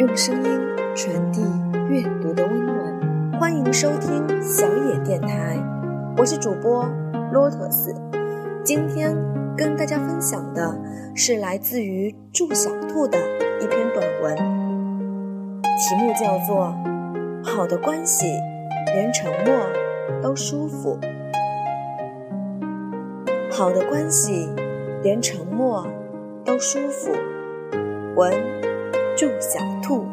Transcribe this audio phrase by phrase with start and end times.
[0.00, 0.60] 用声音
[0.96, 1.42] 传递
[1.90, 5.62] 阅读的温暖，欢迎收听小野电台，
[6.16, 6.88] 我是主播
[7.30, 7.94] 骆驼斯。
[8.64, 9.14] 今天
[9.54, 10.74] 跟大家分享的
[11.14, 13.18] 是来自于祝小兔的
[13.60, 14.34] 一篇短文，
[15.62, 16.74] 题目叫做
[17.46, 18.24] 《好的关系
[18.94, 19.54] 连沉默
[20.22, 20.98] 都舒服》。
[23.52, 24.48] 好的关系
[25.02, 25.86] 连沉默
[26.42, 27.10] 都舒服。
[28.16, 28.69] 文。
[29.20, 30.06] 祝小兔，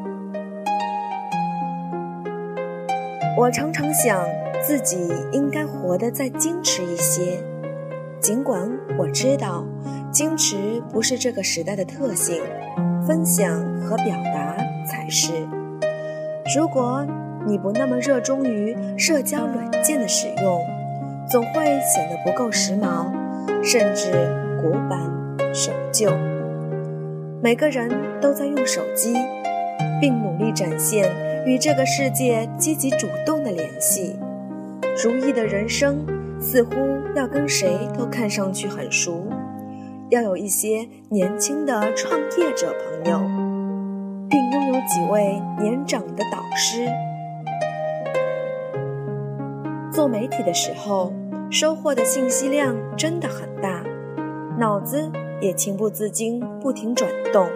[3.38, 4.22] 我常常想
[4.62, 4.98] 自己
[5.32, 7.42] 应该活得再矜持一些，
[8.20, 9.66] 尽管我知道
[10.12, 12.44] 矜持不是这个时代的特性，
[13.08, 15.32] 分享和表达才是。
[16.54, 17.08] 如果
[17.46, 20.60] 你不那么热衷于社交软件的使用，
[21.32, 23.10] 总会显得不够时髦，
[23.64, 24.12] 甚至
[24.62, 25.00] 古板
[25.54, 26.12] 守旧。
[27.48, 29.14] 每个人都在用手机，
[30.02, 31.10] 并努力展现
[31.46, 34.18] 与这个世界积极主动的联系。
[35.02, 36.06] 如意的人生
[36.42, 36.76] 似乎
[37.16, 39.30] 要跟谁都看上去很熟，
[40.10, 43.18] 要有一些年轻的创业者朋友，
[44.30, 46.86] 并拥有几位年长的导师。
[49.90, 51.14] 做媒体的时候，
[51.50, 53.82] 收获的信息量真的很大，
[54.60, 55.10] 脑子。
[55.40, 57.48] 也情不自禁不停转动，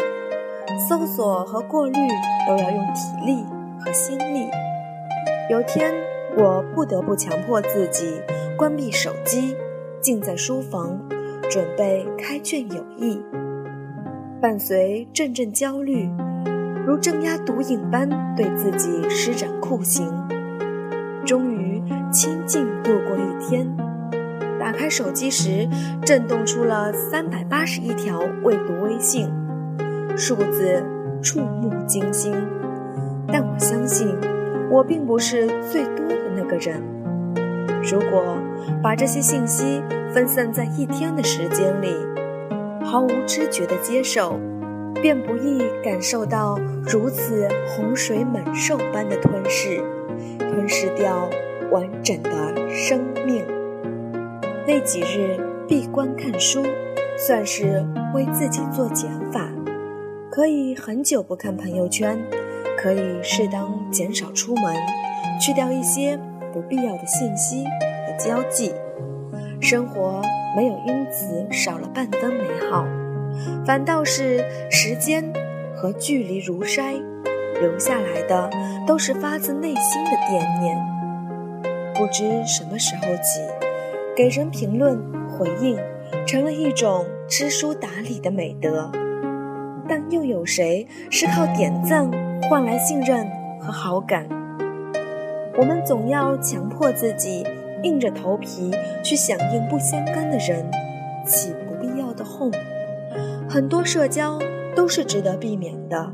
[0.87, 1.93] 搜索和过滤
[2.47, 3.43] 都要用体力
[3.79, 4.47] 和心力。
[5.49, 5.93] 有天，
[6.37, 8.21] 我不得不强迫自己
[8.57, 9.55] 关闭手机，
[9.99, 10.99] 静在书房，
[11.49, 13.21] 准备开卷有益。
[14.39, 16.09] 伴随阵阵焦虑，
[16.85, 20.07] 如镇压毒瘾般对自己施展酷刑，
[21.25, 23.67] 终于清静度过一天。
[24.61, 25.67] 打开手机时，
[26.05, 29.27] 震动出了三百八十一条未读微信，
[30.15, 30.83] 数字
[31.19, 32.31] 触目惊心。
[33.27, 34.15] 但我相信，
[34.69, 36.79] 我并不是最多的那个人。
[37.81, 38.37] 如果
[38.83, 39.81] 把这些信息
[40.13, 41.95] 分散在一天的时间里，
[42.85, 44.39] 毫无知觉地接受，
[45.01, 49.81] 便不易感受到如此洪水猛兽般的吞噬，
[50.37, 51.27] 吞噬掉
[51.71, 53.43] 完整的生命。
[54.71, 55.37] 那几日
[55.67, 56.63] 闭关看书，
[57.17, 59.49] 算是为自己做减法。
[60.31, 62.17] 可以很久不看朋友圈，
[62.77, 64.73] 可以适当减少出门，
[65.41, 66.17] 去掉一些
[66.53, 68.73] 不必要的信息和交际。
[69.59, 70.21] 生活
[70.55, 72.85] 没有因此少了半分美好，
[73.65, 75.21] 反倒是时间
[75.75, 76.93] 和距离如筛，
[77.59, 78.49] 留下来的
[78.87, 80.77] 都是发自内心的惦念。
[81.93, 83.60] 不知什么时候起。
[84.21, 85.75] 给人评论回应，
[86.27, 88.87] 成了一种知书达理的美德。
[89.89, 92.07] 但又有谁是靠点赞
[92.47, 93.27] 换来信任
[93.59, 94.27] 和好感？
[95.57, 97.43] 我们总要强迫自己
[97.81, 98.71] 硬着头皮
[99.03, 100.69] 去响应不相干的人
[101.25, 102.51] 起不必要的哄。
[103.49, 104.37] 很多社交
[104.75, 106.13] 都是值得避免的，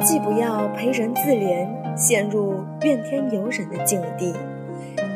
[0.00, 4.34] 既不要陪人自怜，陷入怨天尤人的境地。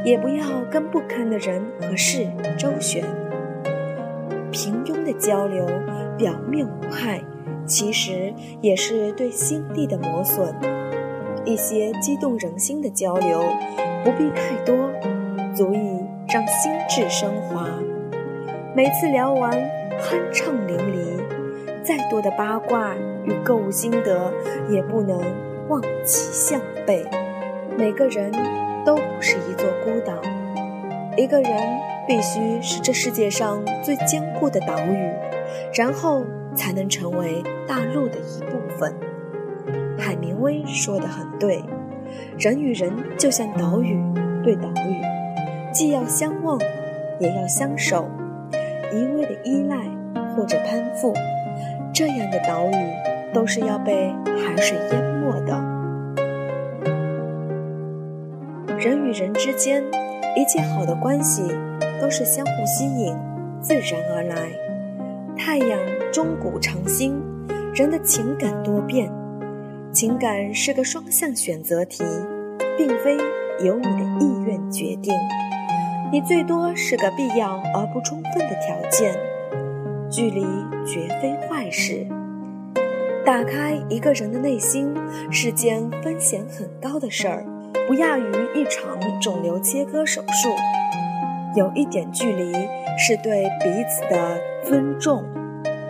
[0.09, 2.27] 也不要跟不堪的人和事
[2.59, 3.05] 周旋。
[4.51, 5.67] 平庸的交流
[6.17, 7.21] 表面无害，
[7.67, 8.33] 其实
[8.63, 10.55] 也是对心地的磨损。
[11.45, 13.43] 一些激动人心的交流，
[14.03, 14.91] 不必太多，
[15.55, 17.69] 足以让心智升华。
[18.75, 19.53] 每次聊完，
[20.01, 22.95] 酣畅淋漓，再多的八卦
[23.25, 24.33] 与购物心得，
[24.71, 25.21] 也不能
[25.69, 27.05] 望其项背。
[27.77, 28.33] 每个人。
[28.89, 30.15] 都不是一座孤岛，
[31.15, 31.53] 一个人
[32.07, 35.13] 必须是这世界上最坚固的岛屿，
[35.75, 38.95] 然后才能成为大陆的一部分。
[39.99, 41.63] 海明威说的很对，
[42.39, 44.03] 人与人就像岛屿
[44.43, 45.03] 对岛屿，
[45.71, 46.59] 既要相望，
[47.21, 48.09] 也要相守。
[48.91, 49.77] 一味的依赖
[50.35, 51.13] 或者攀附，
[51.93, 55.78] 这样的岛屿都是要被海水淹没的。
[58.79, 59.83] 人与人之间，
[60.37, 61.43] 一切好的关系
[62.01, 63.13] 都是相互吸引、
[63.61, 64.49] 自然而来。
[65.37, 65.77] 太阳
[66.13, 67.21] 钟鼓长新，
[67.75, 69.11] 人的情感多变，
[69.93, 72.05] 情感是个双向选择题，
[72.77, 73.17] 并非
[73.65, 75.13] 由你的意愿决定。
[76.13, 79.13] 你最多是个必要而不充分的条件。
[80.09, 80.47] 距离
[80.87, 82.07] 绝非坏事。
[83.27, 84.95] 打开一个人的内心
[85.33, 87.45] 是件风险很高的事儿。
[87.87, 90.51] 不亚于一场肿瘤切割手术，
[91.57, 92.53] 有一点距离
[92.99, 95.25] 是对彼此的尊重，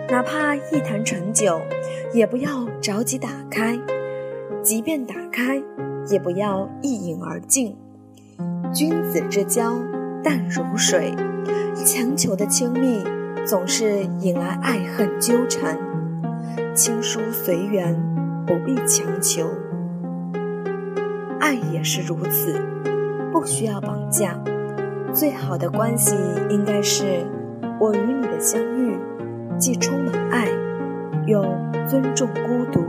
[0.09, 1.61] 哪怕一坛陈酒，
[2.13, 3.77] 也不要着急打开，
[4.63, 5.61] 即便打开，
[6.09, 7.75] 也不要一饮而尽。
[8.73, 9.75] 君子之交
[10.23, 11.13] 淡如水，
[11.83, 13.03] 强求的亲密
[13.45, 15.77] 总是引来爱恨纠缠。
[16.73, 17.93] 亲疏随缘，
[18.45, 19.49] 不必强求。
[21.39, 22.59] 爱也是如此，
[23.31, 24.37] 不需要绑架。
[25.13, 26.15] 最好的关系
[26.49, 27.25] 应该是，
[27.79, 28.97] 我与你的相遇，
[29.57, 30.47] 既充满爱，
[31.25, 31.41] 又
[31.87, 32.85] 尊重孤独。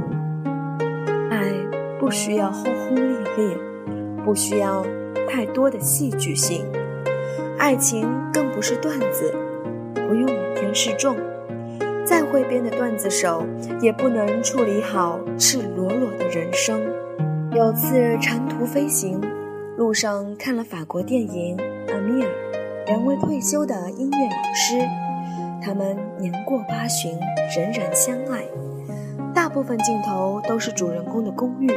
[1.31, 1.53] 爱
[1.99, 3.57] 不需要轰轰烈烈，
[4.25, 4.85] 不需要
[5.29, 6.67] 太多的戏剧性。
[7.59, 9.33] 爱情更不是段子，
[9.95, 11.17] 不用每天示众。
[12.05, 13.47] 再会编的段子手，
[13.81, 16.81] 也不能处理好赤裸裸的人生。
[17.53, 19.21] 有次长途飞行，
[19.77, 21.57] 路上看了法国电影。
[21.89, 22.31] 阿米尔，
[22.87, 24.89] 两位退休的音乐老师，
[25.61, 27.19] 他们年过八旬，
[27.57, 28.45] 仍然相爱。
[29.35, 31.69] 大部分镜头都是主人公的公寓、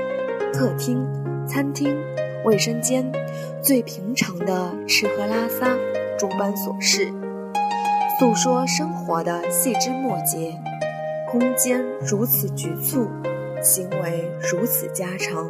[0.54, 1.04] 客厅、
[1.48, 1.98] 餐厅、
[2.46, 3.12] 卫生间，
[3.60, 5.76] 最平常的吃喝拉撒，
[6.20, 7.12] 诸般琐事，
[8.20, 10.56] 诉说生活的细枝末节。
[11.32, 13.08] 空间如此局促，
[13.60, 15.50] 行为如此家常，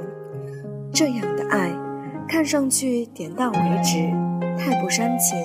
[0.94, 1.72] 这样的爱，
[2.28, 3.98] 看上去点到为止。
[4.56, 5.36] 太不煽情，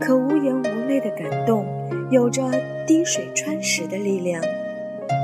[0.00, 1.64] 可无言无泪的感动，
[2.10, 2.42] 有着
[2.84, 4.42] 滴水穿石的力量。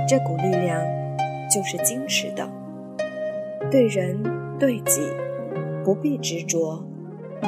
[0.08, 0.80] 这股力量
[1.52, 2.48] 就是矜持的。
[3.68, 4.22] 对人
[4.60, 5.02] 对己，
[5.84, 6.80] 不必执着。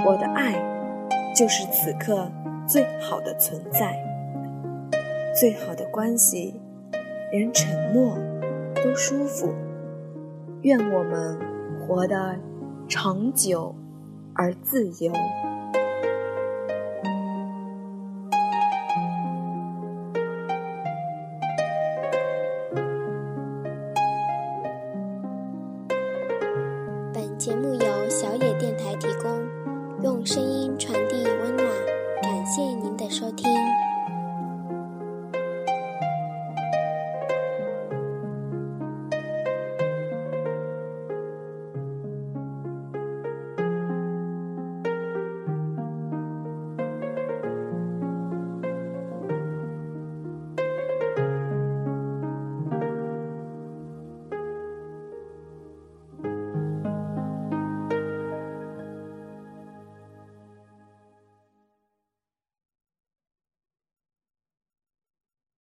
[0.05, 0.55] 我的爱，
[1.32, 2.29] 就是此刻
[2.67, 3.97] 最好的存在，
[5.38, 6.61] 最好的关系，
[7.31, 8.19] 连沉默
[8.75, 9.55] 都舒服。
[10.62, 11.38] 愿我们
[11.94, 12.34] 活得
[12.88, 13.74] 长久
[14.32, 15.12] 而自由。
[27.12, 29.46] 本节目由小野电台提供
[30.02, 30.62] 用声音